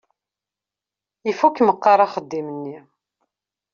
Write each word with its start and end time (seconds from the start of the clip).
Ifukk 1.29 1.57
meqqar 1.67 1.99
axeddim-nni. 2.05 2.77